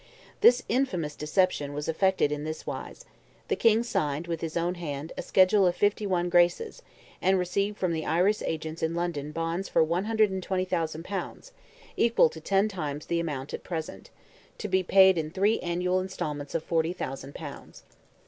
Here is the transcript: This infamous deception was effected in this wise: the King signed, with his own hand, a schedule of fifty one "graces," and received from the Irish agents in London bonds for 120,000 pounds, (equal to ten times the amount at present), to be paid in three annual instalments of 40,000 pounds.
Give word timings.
This 0.39 0.63
infamous 0.67 1.15
deception 1.15 1.73
was 1.75 1.87
effected 1.87 2.31
in 2.31 2.43
this 2.43 2.65
wise: 2.65 3.05
the 3.49 3.55
King 3.55 3.83
signed, 3.83 4.25
with 4.25 4.41
his 4.41 4.57
own 4.57 4.73
hand, 4.73 5.13
a 5.15 5.21
schedule 5.21 5.67
of 5.67 5.75
fifty 5.75 6.07
one 6.07 6.27
"graces," 6.27 6.81
and 7.21 7.37
received 7.37 7.77
from 7.77 7.93
the 7.93 8.03
Irish 8.07 8.41
agents 8.41 8.81
in 8.81 8.95
London 8.95 9.31
bonds 9.31 9.69
for 9.69 9.83
120,000 9.83 11.05
pounds, 11.05 11.51
(equal 11.95 12.29
to 12.29 12.41
ten 12.41 12.67
times 12.67 13.05
the 13.05 13.19
amount 13.19 13.53
at 13.53 13.63
present), 13.63 14.09
to 14.57 14.67
be 14.67 14.81
paid 14.81 15.19
in 15.19 15.29
three 15.29 15.59
annual 15.59 15.99
instalments 15.99 16.55
of 16.55 16.63
40,000 16.63 17.35
pounds. 17.35 17.83